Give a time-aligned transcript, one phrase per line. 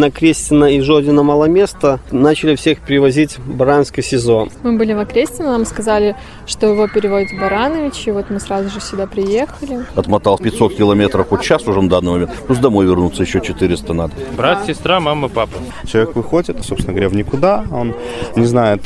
[0.00, 2.00] На Крестина и Жодина мало места.
[2.10, 4.48] Начали всех привозить в Баранское СИЗО.
[4.62, 8.70] Мы были в Окрестино, нам сказали, что его переводят в Баранович, и вот мы сразу
[8.70, 9.84] же сюда приехали.
[9.94, 12.30] Отмотал 500 километров хоть час уже на данный момент.
[12.46, 14.14] Плюс домой вернуться еще 400 надо.
[14.38, 15.52] Брат, сестра, мама, папа.
[15.86, 17.66] Человек выходит, собственно говоря, в никуда.
[17.70, 17.94] Он
[18.36, 18.80] не знает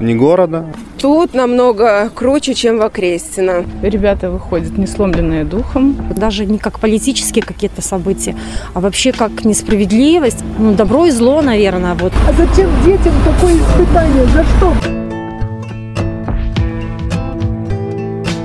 [0.00, 0.66] ни города.
[0.98, 3.64] Тут намного круче, чем в Окрестино.
[3.82, 5.96] Ребята выходят не сломленные духом.
[6.16, 8.34] Даже не как политические какие-то события,
[8.72, 10.44] а вообще как несправедливость.
[10.58, 11.94] Ну, добро и зло, наверное.
[11.94, 12.12] Вот.
[12.28, 14.24] А зачем детям такое испытание?
[14.26, 14.72] За что?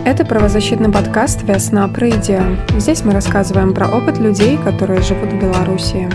[0.06, 2.44] Это правозащитный подкаст «Весна Прыдия».
[2.78, 6.10] Здесь мы рассказываем про опыт людей, которые живут в Беларуси.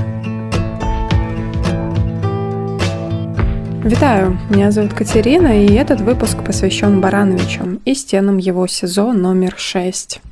[3.85, 10.23] Витаю, меня зовут Катерина, и этот выпуск посвящен Барановичу и стенам его СИЗО номер 6.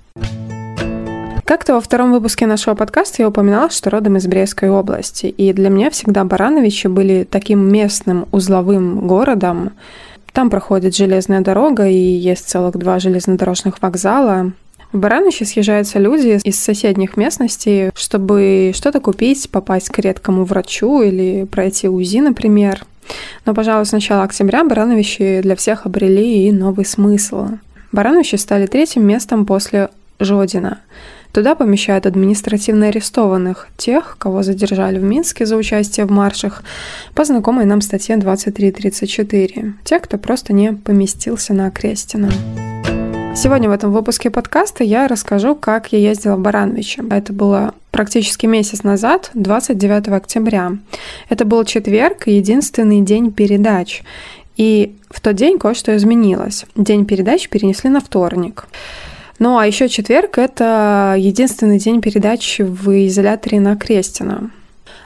[1.45, 5.69] Как-то во втором выпуске нашего подкаста я упоминала, что родом из Брестской области, и для
[5.69, 9.73] меня всегда Барановичи были таким местным узловым городом.
[10.33, 14.53] Там проходит железная дорога, и есть целых два железнодорожных вокзала.
[14.93, 21.45] В Барановичи съезжаются люди из соседних местностей, чтобы что-то купить, попасть к редкому врачу или
[21.45, 22.87] пройти УЗИ, например.
[23.45, 27.49] Но, пожалуй, с начала октября Барановичи для всех обрели и новый смысл.
[27.93, 30.81] Барановичи стали третьим местом после Жодина.
[31.33, 36.63] Туда помещают административно арестованных, тех, кого задержали в Минске за участие в маршах,
[37.15, 42.31] по знакомой нам статье 2334, тех, кто просто не поместился на Окрестина.
[43.35, 47.03] Сегодня в этом выпуске подкаста я расскажу, как я ездила в Барановичи.
[47.11, 50.73] Это было практически месяц назад, 29 октября.
[51.31, 54.03] Это был четверг, единственный день передач.
[54.59, 56.67] И в тот день кое-что изменилось.
[56.77, 58.67] День передач перенесли на вторник.
[59.39, 64.51] Ну а еще четверг– это единственный день передач в изоляторе на Крестина.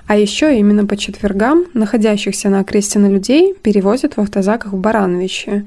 [0.09, 5.67] А еще именно по четвергам находящихся на Крестина людей перевозят в автозаках в Барановичи.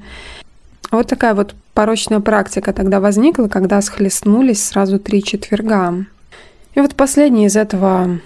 [0.90, 6.06] Вот такая вот порочная практика тогда возникла, когда схлестнулись сразу три четверга.
[6.74, 8.20] И вот последний из этого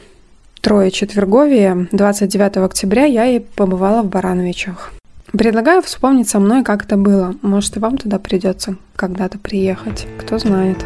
[0.61, 4.93] трое четверговия, 29 октября, я и побывала в Барановичах.
[5.33, 7.35] Предлагаю вспомнить со мной, как это было.
[7.43, 10.07] Может, и вам туда придется когда-то приехать.
[10.19, 10.79] Кто знает.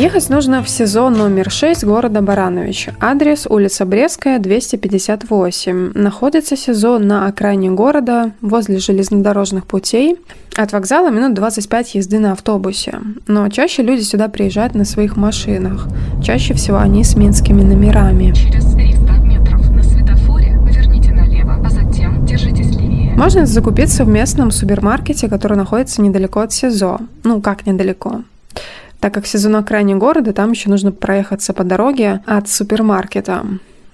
[0.00, 2.88] Ехать нужно в СИЗО номер 6 города Баранович.
[3.00, 5.92] Адрес улица Брестская, 258.
[5.92, 10.16] Находится СИЗО на окраине города, возле железнодорожных путей.
[10.56, 12.98] От вокзала минут 25 езды на автобусе.
[13.26, 15.86] Но чаще люди сюда приезжают на своих машинах.
[16.22, 18.32] Чаще всего они с минскими номерами.
[18.32, 23.12] Через 300 метров на светофоре поверните налево, а затем держитесь левее.
[23.16, 27.00] Можно закупиться в местном супермаркете, который находится недалеко от СИЗО.
[27.22, 28.22] Ну, как недалеко?
[29.00, 33.44] Так как сезон окраине города, там еще нужно проехаться по дороге от супермаркета.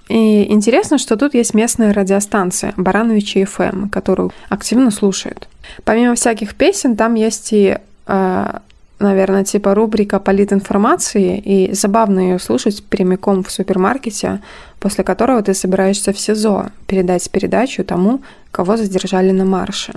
[0.09, 5.47] И интересно, что тут есть местная радиостанция Барановичи FM, которую активно слушают.
[5.83, 8.59] Помимо всяких песен, там есть и, э,
[8.99, 14.39] наверное, типа рубрика политинформации, и забавно ее слушать прямиком в супермаркете,
[14.79, 19.93] после которого ты собираешься в СИЗО передать передачу тому, кого задержали на марше.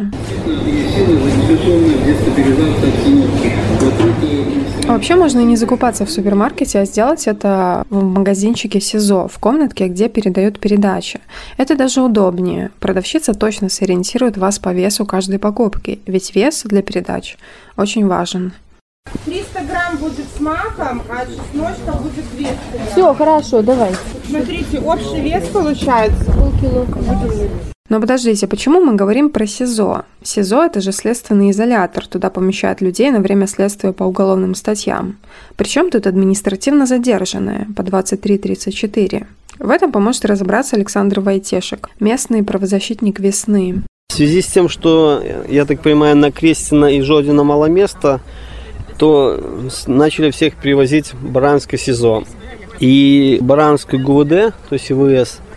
[4.91, 9.39] А вообще можно и не закупаться в супермаркете, а сделать это в магазинчике СИЗО, в
[9.39, 11.21] комнатке, где передают передачи.
[11.59, 12.73] Это даже удобнее.
[12.81, 17.37] Продавщица точно сориентирует вас по весу каждой покупки, ведь вес для передач
[17.77, 18.53] очень важен.
[19.27, 22.87] 300 грамм будет с маком, а чесночка будет 200 грамм.
[22.91, 23.93] Все, хорошо, давай.
[24.29, 26.25] Смотрите, общий вес получается.
[26.33, 26.85] Полкило.
[27.91, 30.05] Но подождите, почему мы говорим про СИЗО?
[30.23, 35.17] СИЗО– это же следственный изолятор, туда помещают людей на время следствия по уголовным статьям.
[35.57, 39.27] Причем тут административно задержанные по 23.34.
[39.59, 43.83] В этом поможет разобраться Александр Войтешек, местный правозащитник «Весны».
[44.09, 48.21] В связи с тем, что, я так понимаю, на Крестина и Жодина мало места,
[48.99, 52.23] то начали всех привозить в Баранское СИЗО.
[52.79, 54.29] И Баранское ГУВД,
[54.69, 55.41] то есть ИВС–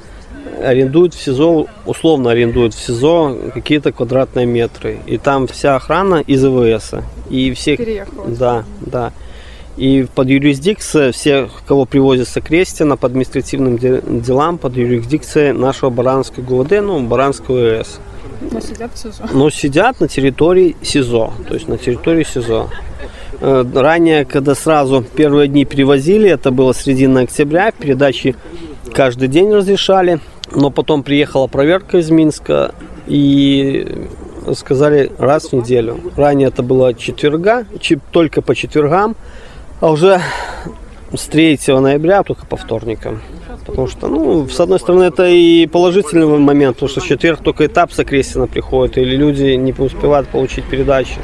[0.62, 5.00] арендуют в СИЗО, условно арендуют в СИЗО какие-то квадратные метры.
[5.06, 6.94] И там вся охрана из ИВС.
[7.30, 7.78] И всех...
[7.78, 8.28] Переехала.
[8.28, 9.14] Да, да.
[9.76, 13.78] И под юрисдикцией всех, кого привозят с Крестина по административным
[14.22, 18.00] делам, под юрисдикцией нашего Баранского ГУВД, ну, Баранского ИС.
[18.52, 19.24] Но сидят в СИЗО.
[19.34, 22.70] Но сидят на территории СИЗО, то есть на территории СИЗО.
[23.42, 28.36] Э, ранее, когда сразу первые дни привозили, это было середина октября, передачи
[28.94, 30.20] каждый день разрешали
[30.52, 32.76] Но потом приехала проверка из Минска
[33.08, 34.08] и
[34.54, 36.00] сказали раз в неделю.
[36.16, 37.66] Ранее это было четверга,
[38.12, 39.16] только по четвергам,
[39.80, 40.22] а уже
[41.16, 43.22] с 3 ноября только по вторникам.
[43.66, 47.66] Потому что, ну, с одной стороны, это и положительный момент, потому что в четверг только
[47.66, 51.18] этап с Окрестина приходит, или люди не успевают получить передачи.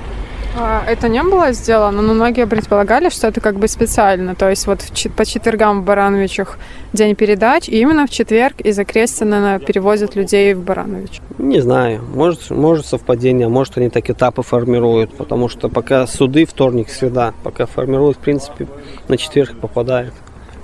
[0.61, 4.35] А это не было сделано, но многие предполагали, что это как бы специально.
[4.35, 6.57] То есть вот в по четвергам в Барановичах
[6.91, 11.21] день передач, и именно в четверг из Окрестина перевозят людей в Баранович.
[11.38, 16.45] Не знаю, может, может совпадение, а может они так этапы формируют, потому что пока суды
[16.45, 18.67] вторник, среда, пока формируют, в принципе,
[19.07, 20.13] на четверг попадает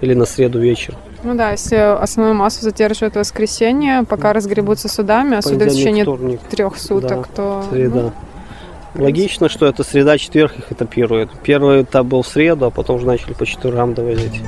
[0.01, 0.95] или на среду вечер.
[1.23, 6.03] Ну да, если основную массу задерживают в воскресенье, пока разгребутся судами, а суды в течение
[6.03, 7.63] вторник, трех суток, Да, то...
[7.71, 8.01] среда.
[8.01, 8.11] ну,
[8.97, 11.29] Логично, что это среда, четверг их этапирует.
[11.43, 14.41] Первый этап был в среду, а потом уже начали по четвергам довозить.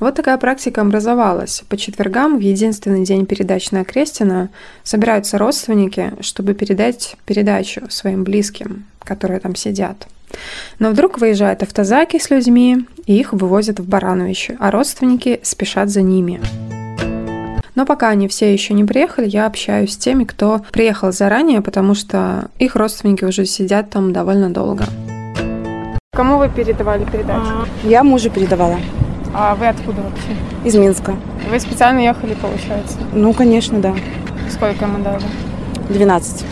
[0.00, 1.62] Вот такая практика образовалась.
[1.68, 4.48] По четвергам, в единственный день передач на Окрестина,
[4.82, 10.08] собираются родственники, чтобы передать передачу своим близким, которые там сидят.
[10.78, 16.00] Но вдруг выезжают автозаки с людьми, и их вывозят в Барановичи, а родственники спешат за
[16.00, 16.40] ними.
[17.80, 21.94] Но пока они все еще не приехали, я общаюсь с теми, кто приехал заранее, потому
[21.94, 24.84] что их родственники уже сидят там довольно долго.
[26.12, 27.66] Кому вы передавали передачу?
[27.82, 28.76] Я мужу передавала
[29.32, 30.36] А вы откуда вообще?
[30.62, 31.16] из Минска.
[31.50, 32.98] Вы специально ехали, получается?
[33.14, 33.94] Ну, конечно, да.
[34.50, 35.24] Сколько ему дали?
[35.88, 36.44] 12.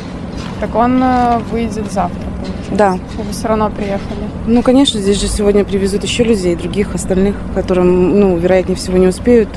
[0.61, 2.73] Так он э, выйдет завтра, получается?
[2.73, 2.93] Да.
[2.93, 4.31] Вы все равно приехали.
[4.47, 9.09] Ну, конечно, здесь же сегодня привезут еще людей, других остальных, которым, ну, вероятнее всего, не
[9.09, 9.51] успеют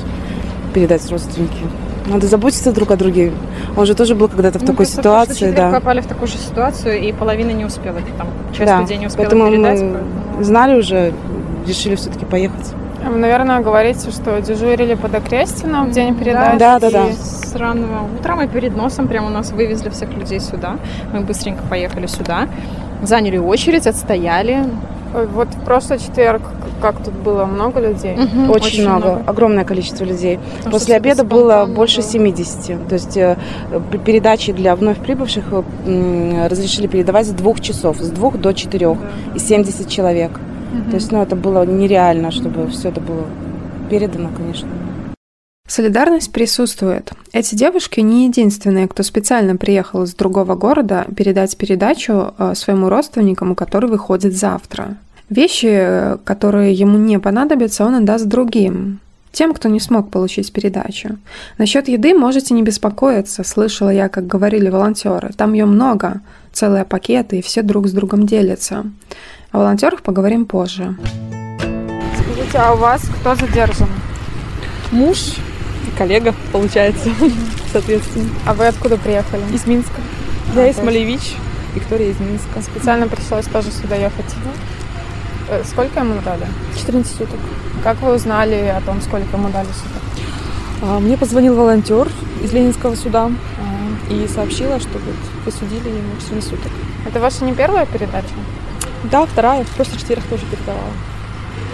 [0.72, 1.52] передать родственники.
[2.06, 3.32] Надо заботиться друг о друге.
[3.76, 5.70] Он же тоже был когда-то в Ну, такой ситуации, да.
[5.70, 8.80] попали в такую же ситуацию, и половина не успела, там, часть да.
[8.80, 9.80] людей не успела Поэтому передать.
[9.80, 11.12] мы поэтому- знали уже,
[11.66, 12.72] решили все-таки поехать.
[13.08, 16.58] Вы, наверное, говорите, что дежурили под Окрестином в день передачи.
[16.58, 17.06] Да, да, да.
[17.08, 20.76] И С раннего утра мы перед носом прямо у нас вывезли всех людей сюда.
[21.12, 22.48] Мы быстренько поехали сюда,
[23.02, 24.64] заняли очередь, отстояли.
[25.12, 26.42] Вот в прошлый четверг,
[26.80, 28.16] как тут было много людей.
[28.16, 30.38] Мгм, Очень, много, огромное количество людей.
[30.58, 32.10] Потому После обеда было больше было.
[32.10, 32.88] 70.
[32.88, 33.36] То есть э,
[34.04, 38.98] передачи для вновь прибывших э, разрешили передавать с двух часов, с двух до четырех,
[39.34, 40.32] и 70 человек.
[40.90, 43.24] То есть, ну, это было нереально, чтобы все это было
[43.90, 44.68] передано, конечно.
[45.72, 47.12] Солидарность присутствует.
[47.32, 53.54] Эти девушки не единственные, кто специально приехал из другого города передать передачу э, своему родственникам,
[53.54, 54.98] который выходит завтра.
[55.30, 59.00] Вещи, которые ему не понадобятся, он отдаст другим.
[59.32, 61.16] Тем, кто не смог получить передачу.
[61.56, 65.30] Насчет еды можете не беспокоиться, слышала я, как говорили волонтеры.
[65.34, 66.20] Там ее много,
[66.52, 68.84] целые пакеты, и все друг с другом делятся.
[69.52, 70.98] О волонтерах поговорим позже.
[72.20, 73.88] Скажите, а у вас кто задержан?
[74.90, 75.36] Муж
[75.96, 77.08] коллега, получается,
[77.72, 78.28] соответственно.
[78.46, 79.42] А вы откуда приехали?
[79.52, 80.00] Из Минска.
[80.54, 81.34] А, Я из Малевич,
[81.74, 82.60] Виктория из Минска.
[82.62, 84.34] Специально пришлось тоже сюда ехать.
[85.48, 86.46] Э, Сколько ему дали?
[86.78, 87.38] 14 суток.
[87.82, 90.02] Как вы узнали о том, сколько ему дали суток?
[90.82, 92.08] А, Мне позвонил волонтер
[92.42, 96.72] из Ленинского суда а, и сообщила, что вот присудили ему 14 суток.
[97.06, 98.28] Это ваша не первая передача?
[99.04, 100.92] Да, вторая, в прошлый четверг тоже передавала.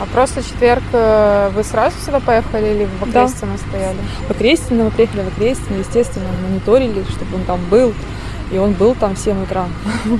[0.00, 3.24] А просто четверг э, вы сразу сюда поехали или в Да.
[3.24, 3.98] Окрестино стояли?
[4.28, 7.92] В Окрестино, мы приехали в Окрестино, естественно, мониторили, чтобы он там был.
[8.52, 9.66] И он был там в 7 утра.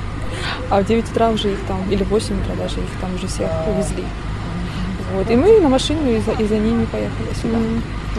[0.69, 3.27] А в 9 утра уже их там, или в 8 утра даже их там уже
[3.27, 4.03] всех увезли.
[5.13, 5.29] Вот.
[5.29, 7.57] И мы на машине и за, и за ними поехали сюда.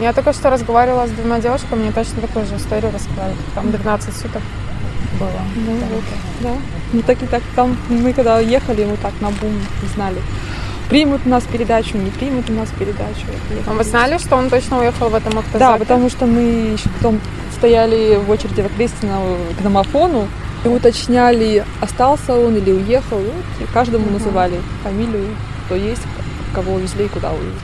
[0.01, 3.35] Я только что разговаривала с двумя девушками, мне точно такую же историю рассказали.
[3.55, 4.43] Там 12 суток
[5.19, 5.31] было.
[5.55, 5.87] Ну, Да.
[5.95, 6.05] вот,
[6.41, 6.51] да.
[6.93, 10.21] Ну так и так там мы когда ехали, мы так на бум не знали.
[10.91, 13.25] Примут у нас передачу, не примут у нас передачу.
[13.67, 15.59] А вы знали, что он точно уехал в этом автозаке?
[15.61, 16.41] Да, потому что мы
[16.73, 17.21] еще потом
[17.57, 19.21] стояли в очереди в Окрестино
[19.57, 20.27] к домофону
[20.65, 23.21] и уточняли, остался он или уехал.
[23.61, 24.15] И каждому Мгм.
[24.15, 25.29] называли фамилию,
[25.67, 26.03] кто есть,
[26.53, 27.55] кого увезли и куда увезли.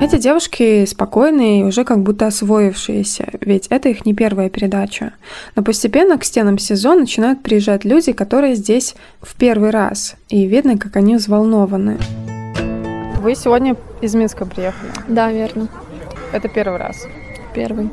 [0.00, 5.12] Эти девушки спокойные и уже как будто освоившиеся, ведь это их не первая передача.
[5.56, 10.78] Но постепенно к стенам СИЗО начинают приезжать люди, которые здесь в первый раз, и видно,
[10.78, 11.98] как они взволнованы.
[13.20, 14.92] Вы сегодня из Минска приехали?
[15.08, 15.66] Да, верно.
[16.30, 17.08] Это первый раз?
[17.52, 17.90] Первый.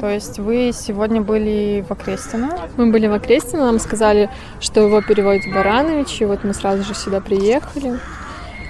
[0.00, 2.60] То есть вы сегодня были в Окрестино?
[2.76, 4.30] Мы были в Окрестино, нам сказали,
[4.60, 7.98] что его переводят в Баранович, и вот мы сразу же сюда приехали.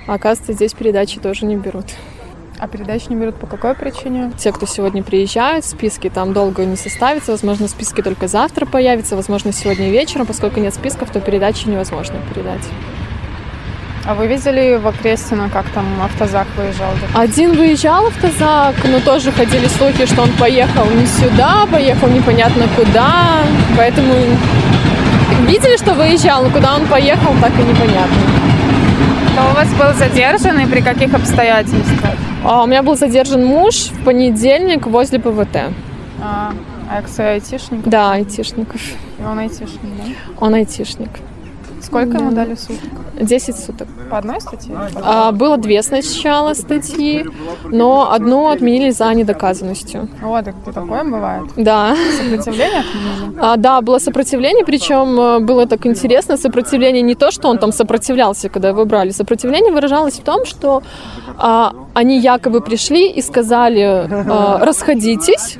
[0.07, 1.85] А оказывается, здесь передачи тоже не берут.
[2.61, 4.33] А передачи не берут по какой причине?
[4.37, 7.33] Те, кто сегодня приезжают, списки там долго не составится.
[7.33, 10.27] Возможно, списки только завтра появятся, возможно, сегодня вечером.
[10.27, 12.61] Поскольку нет списков, то передачи невозможно передать.
[14.05, 16.91] А вы видели в Окрестино, как там автозак выезжал?
[17.15, 23.41] Один выезжал автозак, но тоже ходили слухи, что он поехал не сюда, поехал непонятно куда.
[23.75, 24.13] Поэтому
[25.47, 28.19] видели, что выезжал, но куда он поехал, так и непонятно.
[29.33, 32.30] Кто у вас был задержан и при каких обстоятельствах?
[32.43, 35.73] А у меня был задержан муж в понедельник возле ПВТ.
[36.23, 36.53] А,
[36.91, 37.87] экс-айтишник?
[37.87, 38.81] Да, айтишников.
[39.19, 40.05] И он айтишник, да?
[40.39, 41.11] Он айтишник.
[41.91, 42.89] Сколько ему дали суток?
[43.21, 43.89] 10 суток.
[44.09, 44.75] По одной статье?
[44.95, 47.27] А, было две сначала статьи,
[47.65, 50.09] но одну отменили за недоказанностью.
[50.23, 51.45] Вот, так такое бывает?
[51.57, 51.97] Да.
[52.17, 53.39] Сопротивление отменили?
[53.41, 56.37] А, да, было сопротивление, причем э, было так интересно.
[56.37, 59.11] Сопротивление не то, что он там сопротивлялся, когда его брали.
[59.11, 60.83] Сопротивление выражалось в том, что
[61.37, 65.59] а, они якобы пришли и сказали а, «расходитесь»,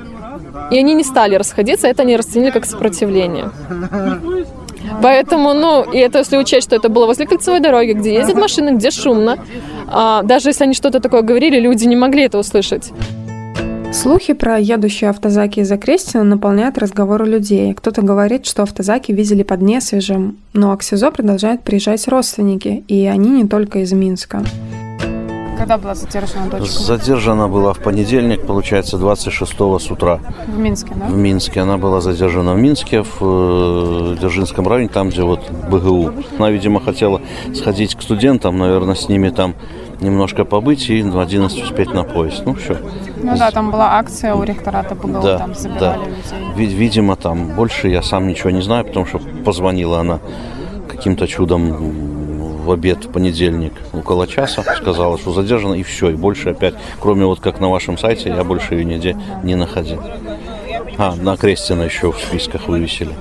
[0.71, 3.49] и они не стали расходиться, это они расценили как сопротивление.
[5.01, 8.75] Поэтому, ну, и это если учесть, что это было возле кольцевой дороги, где ездят машины,
[8.75, 9.37] где шумно.
[9.87, 12.91] А, даже если они что-то такое говорили, люди не могли это услышать.
[13.93, 17.73] Слухи про едущие автозаки из Окрестина наполняют разговоры людей.
[17.73, 23.29] Кто-то говорит, что автозаки видели под Несвежем, но к СИЗО продолжают приезжать родственники, и они
[23.29, 24.45] не только из Минска.
[25.61, 26.65] Когда была задержана дочка?
[26.79, 30.19] Задержана была в понедельник, получается, 26 с утра.
[30.47, 31.05] В Минске, да?
[31.05, 31.59] В Минске.
[31.61, 36.13] Она была задержана в Минске, в э, Дзержинском районе, там, где вот БГУ.
[36.39, 37.21] Она, видимо, хотела
[37.53, 39.53] сходить к студентам, наверное, с ними там
[39.99, 42.41] немножко побыть и в 11 успеть на поезд.
[42.43, 42.77] Ну, все.
[43.21, 45.59] Ну да, там была акция у ректората БГУ, Да, там да.
[45.59, 46.55] забирали людей.
[46.55, 50.21] Ви- Видимо, там больше я сам ничего не знаю, потому что позвонила она
[50.89, 52.20] каким-то чудом
[52.61, 57.25] в обед в понедельник около часа, сказала, что задержана, и все, и больше опять, кроме
[57.25, 60.01] вот как на вашем сайте, я больше ее нигде не находил.
[60.97, 63.11] А, на Крестина еще в списках вывесили.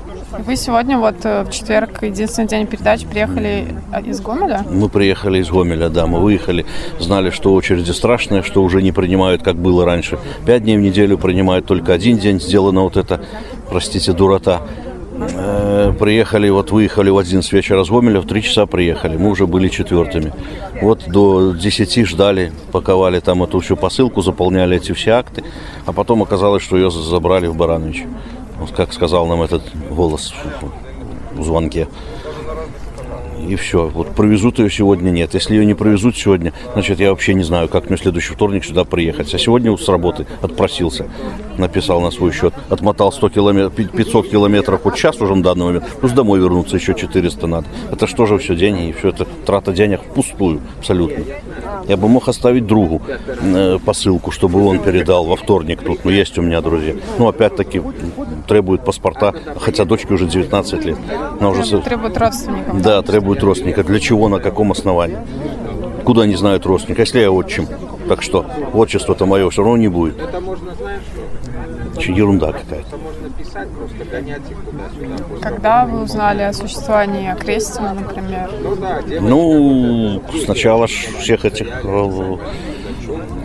[0.47, 4.65] Вы сегодня, вот э, в четверг, единственный день передач, приехали а, из Гомеля?
[4.71, 6.65] Мы приехали из Гомеля, да, мы выехали,
[6.99, 10.19] знали, что очереди страшные, что уже не принимают, как было раньше.
[10.47, 13.21] Пять дней в неделю принимают только один день, сделано вот это,
[13.69, 14.63] простите, дурота.
[15.99, 19.69] Приехали, вот выехали в 11 вечера с Гомеля, в 3 часа приехали, мы уже были
[19.69, 20.33] четвертыми.
[20.81, 25.43] Вот до 10 ждали, паковали там эту всю посылку, заполняли эти все акты,
[25.87, 28.05] а потом оказалось, что ее забрали в Баранович.
[28.59, 30.35] Вот как сказал нам этот голос
[31.35, 31.89] в звонке.
[33.49, 33.89] И все.
[33.89, 35.35] Вот провезут ее сегодня нет.
[35.35, 38.65] Если ее не провезут сегодня, значит, я вообще не знаю, как мне в следующий вторник
[38.65, 39.33] сюда приехать.
[39.35, 41.07] А сегодня вот с работы отпросился.
[41.59, 42.55] Написал на свой счет.
[42.69, 45.85] Отмотал 100 километров, 500 километров вот час уже на данный момент.
[46.01, 47.67] Плюс домой вернуться еще 400 надо.
[47.91, 48.89] Это что же все деньги?
[48.89, 51.25] И все это трата денег впустую абсолютно.
[51.89, 56.05] Я бы мог оставить другу э, посылку, чтобы он передал во вторник тут.
[56.05, 56.95] Но есть у меня друзья.
[57.19, 57.83] Ну, опять-таки,
[58.47, 59.35] требуют паспорта.
[59.59, 60.99] Хотя дочке уже 19 лет.
[61.39, 61.81] Она уже...
[61.81, 62.83] Требуют родственников.
[62.83, 63.85] да, требует родственника.
[63.85, 65.19] Для чего, на каком основании?
[66.05, 67.67] Куда не знают родственника, если я отчим?
[68.09, 70.17] Так что, отчество-то мое все равно не будет.
[71.99, 72.99] Че, ерунда какая-то.
[75.43, 78.51] Когда вы узнали о существовании Крестина, например?
[79.21, 81.67] Ну, сначала ж всех этих...
[81.85, 82.37] э,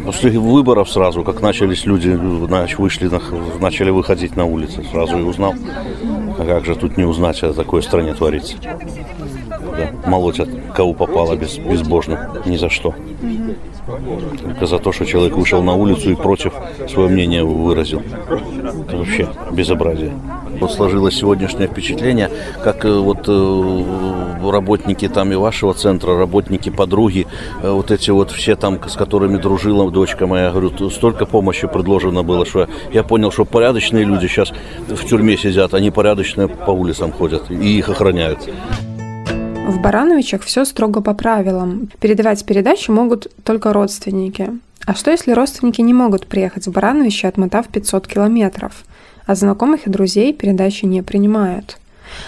[0.06, 3.22] После выборов сразу, как начались люди, нач- вышли, на-
[3.60, 5.56] начали выходить на улицы, сразу и узнал.
[6.38, 8.56] А как же тут не узнать, что такое в стране творится?
[9.78, 12.94] Да, молотят, кого попало без, безбожно, ни за что.
[14.44, 16.54] Только за то, что человек вышел на улицу и против
[16.90, 18.02] свое мнение выразил.
[18.88, 20.14] Это вообще безобразие.
[20.60, 22.32] Вот сложилось сегодняшнее впечатление,
[22.64, 27.28] как э, вот э, работники там и вашего центра, работники, подруги,
[27.62, 32.24] э, вот эти вот все там, с которыми дружила дочка моя, говорю, столько помощи предложено
[32.24, 34.54] было, что я понял, что порядочные люди сейчас
[34.88, 38.40] в тюрьме сидят, они порядочные по улицам ходят и их охраняют.
[39.66, 41.90] В Барановичах все строго по правилам.
[42.00, 44.52] Передавать передачу могут только родственники.
[44.86, 48.86] А что если родственники не могут приехать в Барановичи, отмотав 500 километров?
[49.26, 51.80] А знакомых и друзей передачи не принимают.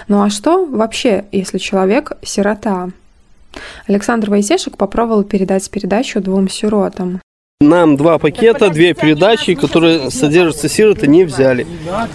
[0.08, 2.90] Ну а что вообще, если человек– сирота?
[3.88, 7.22] Александр Войтешек попробовал передать передачу двум сиротам.
[7.60, 11.66] Нам два пакета, две передачи, которые содержатся сироты, не взяли.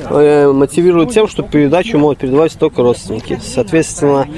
[0.09, 3.41] Э, Мотивируют тем, что передачу могут передавать только родственники.
[3.43, 4.29] Соответственно,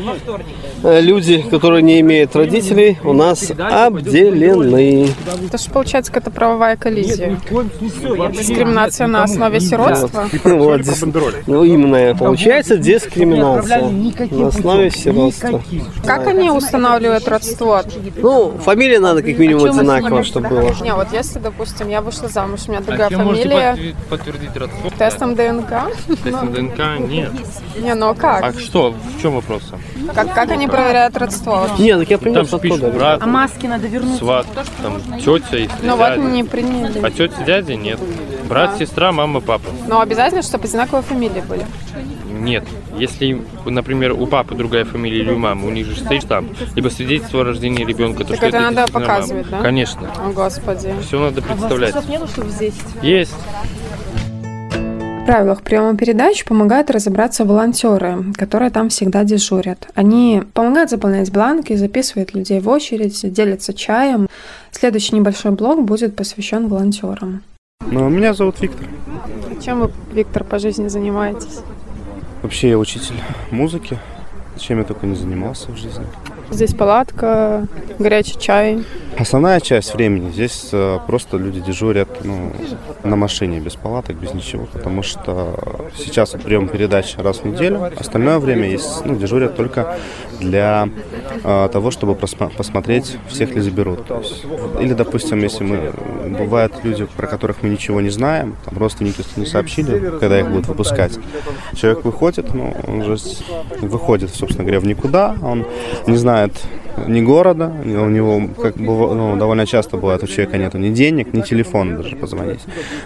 [0.83, 5.09] э, люди, которые не имеют родителей, у нас обделены.
[5.47, 7.39] Это же получается какая-то правовая коллизия.
[8.33, 10.27] Дискриминация на основе сиротства.
[10.45, 13.91] Вот, дис- ну, именно, получается дискриминация
[14.31, 15.63] на основе сиротства.
[16.07, 17.83] Как они устанавливают родство?
[18.17, 20.75] Ну, фамилия надо как минимум одинаково, чтобы было.
[20.95, 24.57] Не, вот если, допустим, я вышла замуж, у меня другая а чем можете фамилия, подтвердить,
[24.57, 24.91] родство?
[24.91, 25.69] тестом ДНК.
[26.23, 27.33] Тестом Ну, ДНК нет.
[27.77, 28.45] Не, ну а как?
[28.45, 28.93] А что?
[28.93, 29.63] В чем вопрос?
[30.15, 31.67] Как, как они проверяют родство?
[31.79, 34.19] Не, так я Там принес же пишут брат, А маски надо вернуть.
[34.19, 34.47] сват,
[34.83, 37.01] там тетя, если Ну вот не приняли.
[37.05, 37.99] А тетя, дядя нет.
[38.49, 39.65] Брат, сестра, мама, папа.
[39.89, 41.65] Но обязательно, чтобы одинаковые фамилии были.
[42.31, 42.65] Нет.
[42.99, 46.89] Если, например, у папы другая фамилия или у мамы, у них же стоит штамп, либо
[46.89, 49.15] свидетельство о рождении ребенка, то Так что это надо действительно мама.
[49.17, 49.61] показывать, да?
[49.63, 50.11] Конечно.
[50.27, 50.95] О, Господи.
[51.07, 52.09] Все надо представлять.
[52.09, 52.75] нету, чтобы здесь?
[53.03, 53.35] Есть.
[55.23, 59.89] В правилах приема передач помогают разобраться волонтеры, которые там всегда дежурят.
[59.95, 64.29] Они помогают заполнять бланки, записывают людей в очередь, делятся чаем.
[64.71, 67.43] Следующий небольшой блок будет посвящен волонтерам.
[67.95, 68.89] Ну, меня зовут Виктор.
[69.63, 71.61] Чем вы, Виктор, по жизни занимаетесь?
[72.43, 73.15] Вообще я учитель
[73.53, 73.99] музыки.
[74.59, 76.05] Чем я только не занимался в жизни.
[76.55, 77.67] Здесь палатка,
[77.99, 78.85] горячий чай.
[79.19, 82.53] Основная часть времени здесь э, просто люди дежурят ну,
[83.03, 84.67] на машине, без палаток, без ничего.
[84.73, 85.57] Потому что
[85.97, 87.91] сейчас прием передач раз в неделю.
[87.97, 89.99] Остальное время есть, ну, дежурят только
[90.41, 90.89] для
[91.43, 94.11] э, того, чтобы просма- посмотреть, всех ли заберут.
[94.11, 94.45] Есть,
[94.81, 95.93] или, допустим, если мы...
[96.25, 100.67] Бывают люди, про которых мы ничего не знаем, там родственники не сообщили, когда их будут
[100.67, 101.19] выпускать.
[101.75, 103.17] Человек выходит, ну, он же
[103.81, 105.67] выходит, собственно говоря, в никуда, он
[106.07, 106.44] не знает
[107.07, 111.33] ни города, у него как бы, ну, довольно часто бывает, у человека нету ни денег,
[111.33, 112.61] ни телефона даже позвонить.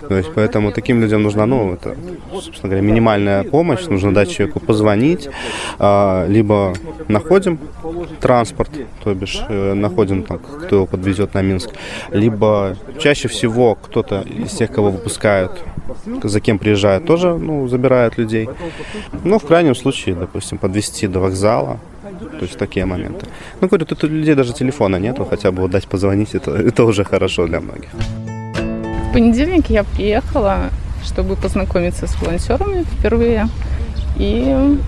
[0.09, 1.97] То есть поэтому таким людям нужна, ну, это,
[2.33, 5.29] собственно говоря, минимальная помощь, нужно дать человеку позвонить,
[5.79, 6.75] а, либо
[7.09, 7.59] находим
[8.21, 8.71] транспорт,
[9.03, 11.71] то бишь э, находим, там, кто его подвезет на Минск,
[12.11, 15.53] либо чаще всего кто-то из тех, кого выпускают,
[16.23, 18.49] за кем приезжают, тоже ну, забирают людей.
[19.25, 21.79] Ну, в крайнем случае, допустим, подвести до вокзала,
[22.11, 23.27] то есть такие моменты.
[23.61, 26.85] Ну, говорю, тут у людей даже телефона нету, хотя бы вот дать позвонить, это, это
[26.85, 27.91] уже хорошо для многих.
[29.09, 30.71] В понедельник я приехала,
[31.05, 33.49] чтобы познакомиться с волонтерами впервые
[34.17, 34.79] и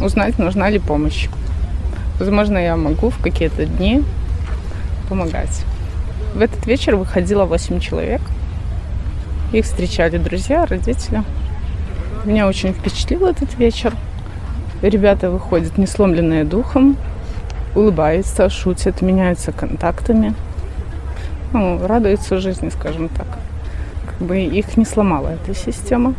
[0.00, 1.28] узнать, нужна ли помощь.
[2.18, 4.02] Возможно, я могу в какие-то дни
[5.08, 5.64] помогать.
[6.34, 8.20] В этот вечер выходило 8 человек.
[9.52, 11.22] Их встречали друзья, родители.
[12.24, 13.94] Меня очень впечатлил этот вечер.
[14.84, 16.98] Ребята выходят не сломленные духом,
[17.74, 20.34] улыбаются, шутят, меняются контактами.
[21.54, 23.26] Ну, радуются жизни, скажем так.
[24.06, 26.12] Как бы их не сломала эта система.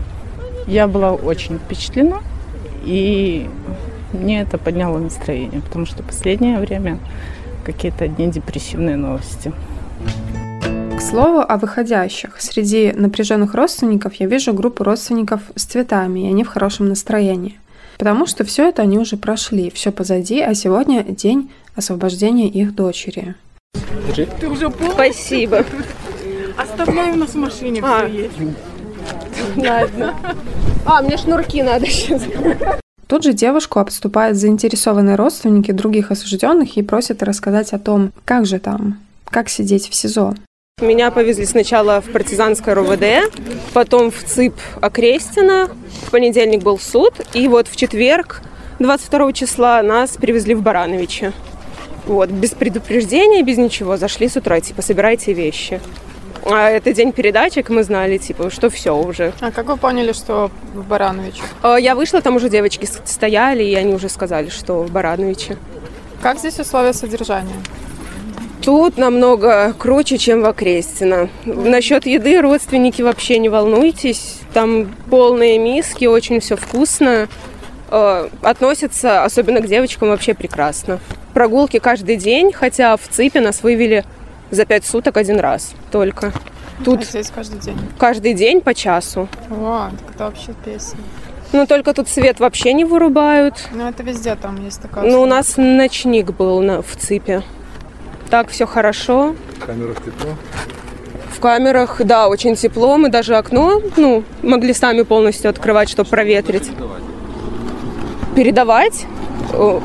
[0.65, 2.23] Я была очень впечатлена,
[2.83, 3.47] и
[4.13, 6.97] мне это подняло настроение, потому что последнее время
[7.63, 9.53] какие-то одни депрессивные новости.
[10.97, 12.41] К слову о выходящих.
[12.41, 17.59] Среди напряженных родственников я вижу группу родственников с цветами, и они в хорошем настроении.
[17.97, 23.35] Потому что все это они уже прошли, все позади, а сегодня день освобождения их дочери.
[24.13, 24.71] Ты уже?
[24.93, 25.65] Спасибо.
[26.57, 28.05] Оставляй у нас в машине А.
[28.07, 28.35] все есть.
[29.57, 30.15] Ладно.
[30.85, 32.23] А, мне шнурки надо сейчас.
[33.07, 38.59] Тут же девушку обступают заинтересованные родственники других осужденных и просят рассказать о том, как же
[38.59, 40.35] там, как сидеть в СИЗО.
[40.81, 43.33] Меня повезли сначала в партизанское РОВД,
[43.73, 45.69] потом в ЦИП Окрестина.
[46.05, 48.41] В понедельник был суд, и вот в четверг,
[48.79, 51.31] 22 числа, нас привезли в Барановичи.
[52.05, 55.79] Вот, без предупреждения, без ничего, зашли с утра, типа, собирайте вещи.
[56.43, 59.31] А это день передачек, мы знали, типа, что все уже.
[59.39, 61.41] А как вы поняли, что в Барановиче?
[61.61, 65.55] А, Я вышла, там уже девочки стояли, и они уже сказали, что в Барановиче.
[66.21, 67.55] Как здесь условия содержания?
[68.65, 71.29] Тут намного круче, чем в Окрестино.
[71.45, 74.39] Насчет еды родственники вообще не волнуйтесь.
[74.53, 77.27] Там полные миски, очень все вкусно.
[77.91, 80.99] Э, Относятся, особенно к девочкам, вообще прекрасно.
[81.35, 84.03] Прогулки каждый день, хотя в ЦИПе нас вывели
[84.49, 86.33] за пять суток один раз только.
[86.83, 87.77] Тут А здесь каждый день.
[87.99, 89.29] каждый день по часу.
[89.51, 90.99] О, так это вообще песня.
[91.53, 93.69] Но только тут свет вообще не вырубают.
[93.71, 95.09] Ну это везде там есть такая.
[95.09, 97.43] Ну, у нас ночник был на, в ЦИПе.
[98.29, 99.35] Так, все хорошо.
[99.59, 100.35] В камерах тепло.
[101.31, 102.97] В камерах, да, очень тепло.
[102.97, 106.69] Мы даже окно, ну, могли сами полностью открывать, чтобы проветрить.
[108.35, 109.05] Передавать?
[109.53, 109.79] Э,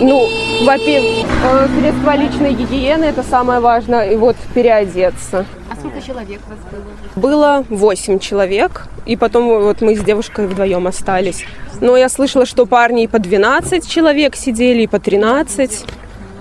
[0.00, 0.28] Ну,
[0.64, 5.46] во-первых, э, средства личной гигиены, это самое важное, и вот переодеться.
[5.70, 6.84] А сколько человек вас было?
[7.16, 11.44] Было 8 человек, и потом вот мы с девушкой вдвоем остались.
[11.80, 15.84] Но я слышала, что парни и по 12 человек сидели, и по 13.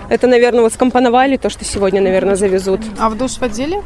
[0.10, 2.82] Это, наверное, вот скомпоновали то, что сегодня, наверное, завезут.
[3.00, 3.82] А в душ водили?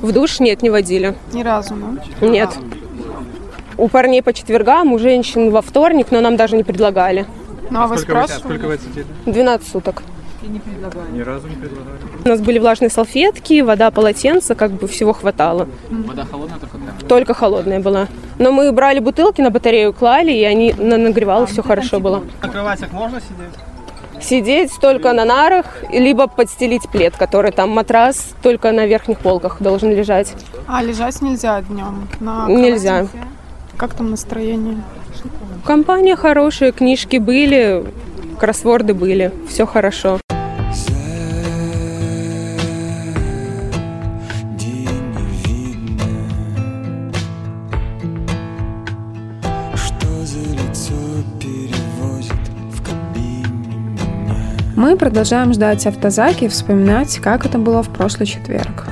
[0.00, 1.14] В душ нет, не водили.
[1.32, 1.74] Ни разу,
[2.20, 2.26] да?
[2.26, 2.50] Нет.
[3.78, 7.26] У парней по четвергам, у женщин во вторник, но нам даже не предлагали.
[7.70, 8.40] Ну а вы Сколько вы, спрашивали?
[8.54, 9.06] сколько вы отсидели?
[9.26, 10.02] 12 суток.
[10.42, 11.98] Ни разу не предлагали.
[12.24, 15.68] У нас были влажные салфетки, вода, полотенце, как бы всего хватало.
[15.88, 18.08] Вода холодная, только Только холодная была.
[18.38, 22.22] Но мы брали бутылки на батарею, клали, и они на- нагревалось, все хорошо было.
[22.42, 23.54] На кроватях можно сидеть?
[24.22, 29.90] Сидеть только на нарах, либо подстелить плед, который там матрас только на верхних полках должен
[29.90, 30.34] лежать.
[30.66, 32.08] А лежать нельзя днем?
[32.20, 33.06] На Нельзя.
[33.76, 34.82] Как там настроение?
[35.64, 37.84] Компания хорошая, книжки были,
[38.38, 40.18] кроссворды были, все хорошо.
[54.92, 58.84] Мы продолжаем ждать автозаки и вспоминать, как это было в прошлый четверг.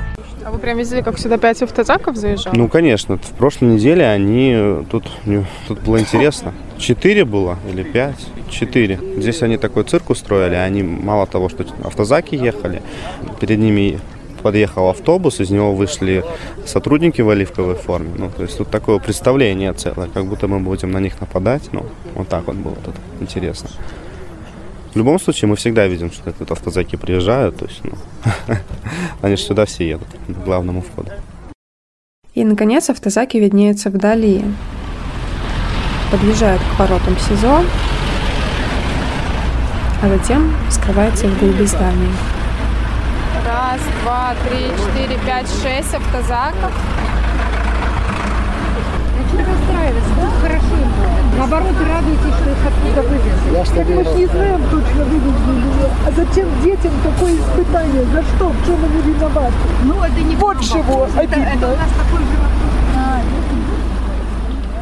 [0.43, 2.55] А вы прям видели, как сюда пять автозаков заезжало?
[2.57, 3.19] Ну, конечно.
[3.19, 5.05] В прошлой неделе они тут,
[5.69, 6.55] тут было интересно.
[6.79, 8.17] Четыре было или пять?
[8.49, 8.99] Четыре.
[9.19, 10.55] Здесь они такой цирк устроили.
[10.55, 12.81] Они мало того, что автозаки ехали,
[13.39, 14.01] перед ними
[14.43, 16.25] подъехал автобус, из него вышли
[16.65, 18.13] сотрудники в оливковой форме.
[18.17, 21.69] Ну, то есть тут такое представление целое, как будто мы будем на них нападать.
[21.73, 21.85] Ну,
[22.15, 23.69] вот так вот было тут интересно.
[24.93, 27.59] В любом случае, мы всегда видим, что тут автозаки приезжают.
[27.59, 27.93] То есть, ну,
[29.23, 31.13] они же сюда все едут, к главному входу.
[32.35, 34.45] И, наконец, автозаки виднеются вдали.
[36.11, 37.63] Подъезжают к воротам СИЗО,
[40.03, 42.13] а затем скрывается в глуби здания.
[43.47, 46.73] Раз, два, три, четыре, пять, шесть автозаков.
[49.31, 50.11] А что расстраиваться?
[50.21, 51.39] Тут хорошо им будет.
[51.39, 53.53] Наоборот, радуйтесь, что их оттуда вывезли.
[53.53, 55.87] Я ж Так мы ж не знаем точно, вывезли.
[56.07, 58.05] А зачем детям такое испытание?
[58.13, 58.49] За что?
[58.49, 59.55] В чем они виноваты?
[59.85, 61.77] Ну, это не Вот чего обидно.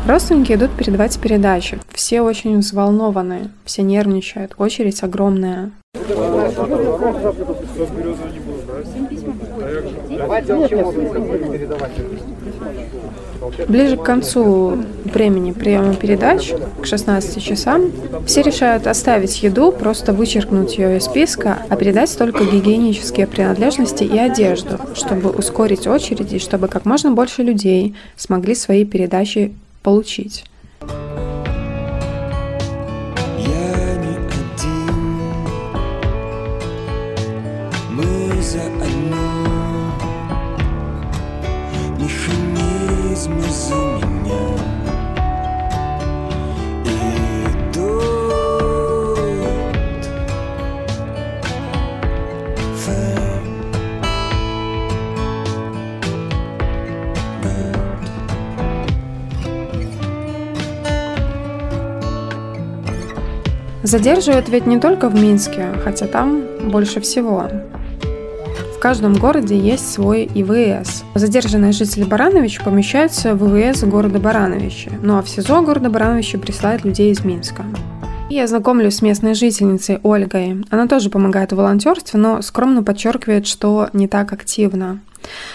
[0.07, 1.79] Родственники идут передавать передачи.
[1.93, 5.71] Все очень взволнованы, все нервничают, очередь огромная.
[13.69, 17.93] Ближе к концу времени приема передач, к 16 часам,
[18.27, 24.19] все решают оставить еду, просто вычеркнуть ее из списка, а передать только гигиенические принадлежности и
[24.19, 30.45] одежду, чтобы ускорить очередь и чтобы как можно больше людей смогли свои передачи получить.
[63.89, 67.45] Задерживают ведь не только в Минске, хотя там больше всего.
[68.77, 71.05] В каждом городе есть свой ИВС.
[71.15, 76.85] Задержанные жители Барановича помещаются в ИВС города Барановича, ну а в СИЗО города Барановича присылают
[76.85, 77.65] людей из Минска.
[78.29, 80.67] И Я знакомлюсь с местной жительницей Ольгой.
[80.69, 85.01] Она тоже помогает в волонтерстве, но скромно подчеркивает, что не так активно.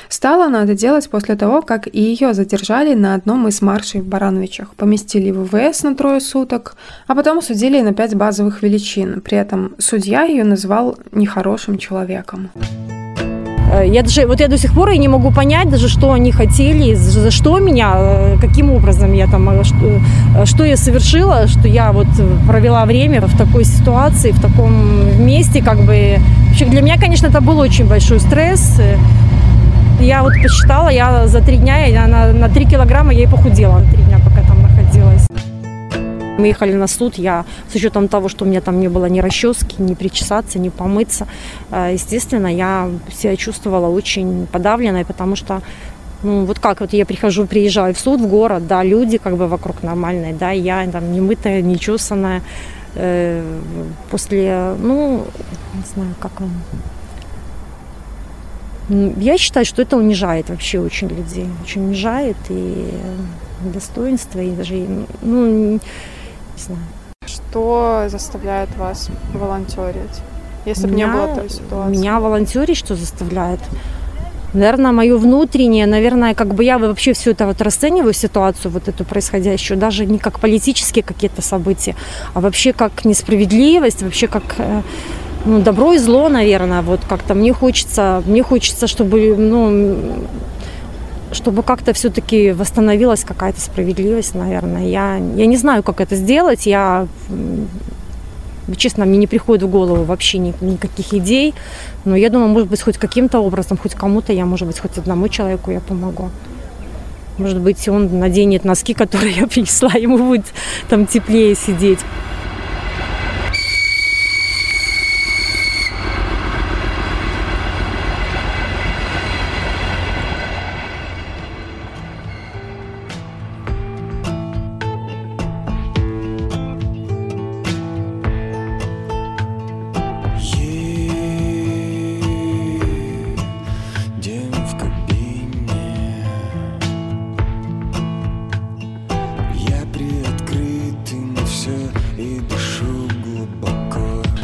[0.10, 4.06] Стала она это делать после того, как и ее задержали на одном из маршей в
[4.06, 6.76] Барановичах, поместили в ВВС на трое суток,
[7.08, 9.22] а потом судили на пять базовых величин.
[9.22, 12.50] При этом судья ее назвал нехорошим человеком.
[13.74, 16.32] Э, Я даже, вот я до сих пор и не могу понять даже, что они
[16.32, 21.68] хотели, за что меня, э, каким образом я там, э, что, что я совершила, что
[21.68, 22.08] я вот
[22.48, 26.20] провела время в такой ситуации, в таком месте, как бы.
[26.70, 28.80] Для меня, конечно, это был очень большой стресс.
[30.00, 33.80] Я вот посчитала, я за три дня, я на, на 3 килограмма я и похудела
[33.80, 35.28] на три дня, пока там находилась.
[36.38, 39.22] Мы ехали на суд, я с учетом того, что у меня там не было ни
[39.22, 41.28] расчески, ни причесаться, ни помыться,
[41.72, 45.62] э, естественно, я себя чувствовала очень подавленной, потому что
[46.24, 49.48] ну, вот как вот я прихожу, приезжаю в суд, в город, да, люди как бы
[49.48, 52.42] вокруг нормальные, да, я там не мытая, не чесанная,
[52.96, 53.44] э,
[54.10, 55.26] после, ну,
[55.74, 56.50] не знаю, как он.
[58.90, 62.90] Я считаю, что это унижает вообще очень людей, очень унижает и
[63.74, 64.86] достоинство, и даже,
[65.22, 65.80] ну, не
[66.58, 66.82] знаю.
[67.26, 70.22] Что заставляет вас волонтерить?
[70.66, 71.98] Если бы не было той ситуации.
[71.98, 73.60] Меня волонтерить что заставляет?
[74.54, 79.04] Наверное, мое внутреннее, наверное, как бы я вообще все это вот расцениваю ситуацию, вот эту
[79.04, 81.96] происходящую, даже не как политические какие-то события,
[82.36, 84.84] а вообще как несправедливость, вообще как э,
[85.46, 89.96] ну, добро и зло, наверное, вот как-то мне хочется, мне хочется, чтобы, ну,
[91.32, 94.86] чтобы как-то все-таки восстановилась какая-то справедливость, наверное.
[94.88, 97.08] Я, я не знаю, как это сделать, я
[98.78, 101.54] Честно, мне не приходит в голову вообще ни- никаких идей.
[102.06, 105.28] Но я думаю, может быть, хоть каким-то образом, хоть кому-то я, может быть, хоть одному
[105.28, 106.30] человеку я помогу.
[107.38, 110.46] Может быть, он наденет носки, которые я принесла, ему будет
[110.90, 112.00] там теплее сидеть.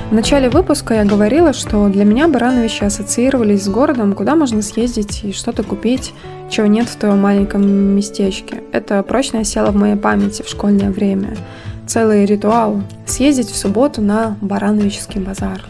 [0.10, 5.24] В начале выпуска я говорила, что для меня Барановичи ассоциировались с городом, куда можно съездить
[5.24, 6.16] и что-то купить,
[6.50, 7.62] чего нет в твоем маленьком
[7.96, 8.64] местечке.
[8.72, 11.38] Это прочно осело в моей памяти в школьное время.
[11.86, 15.64] Целый ритуал– съездить в субботу на Барановичский базар.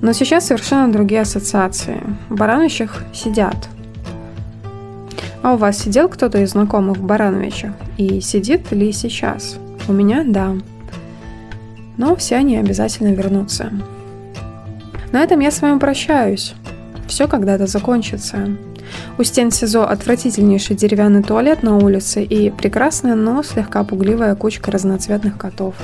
[0.00, 2.00] Но сейчас совершенно другие ассоциации.
[2.28, 3.68] В Барановичах сидят.
[5.42, 7.72] А у вас сидел кто-то из знакомых в Барановичах?
[7.96, 9.58] И сидит ли сейчас?
[9.88, 10.52] У меня– да
[11.96, 13.72] но все они обязательно вернутся.
[15.12, 16.54] На этом я с вами прощаюсь.
[17.08, 18.48] Все когда-то закончится.
[19.18, 25.38] У стен СИЗО отвратительнейший деревянный туалет на улице и прекрасная, но слегка пугливая кучка разноцветных
[25.38, 25.74] котов.